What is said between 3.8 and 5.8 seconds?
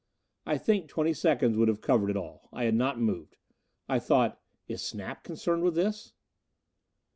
I thought, "Is Snap concerned with